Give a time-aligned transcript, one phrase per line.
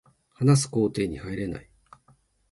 [0.29, 1.69] 話す工程に入れない